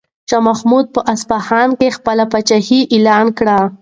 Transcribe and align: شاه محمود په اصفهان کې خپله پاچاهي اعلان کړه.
شاه 0.29 0.43
محمود 0.47 0.85
په 0.95 1.01
اصفهان 1.13 1.69
کې 1.79 1.95
خپله 1.97 2.23
پاچاهي 2.31 2.79
اعلان 2.95 3.25
کړه. 3.37 3.59